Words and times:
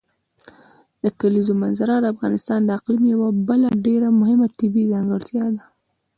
د 1.03 1.05
کلیزو 1.19 1.53
منظره 1.63 1.95
د 1.99 2.05
افغانستان 2.13 2.59
د 2.63 2.69
اقلیم 2.77 3.03
یوه 3.13 3.29
بله 3.49 3.69
ډېره 3.85 4.07
مهمه 4.21 4.47
طبیعي 4.59 4.91
ځانګړتیا 4.93 5.45
ده. 5.55 5.63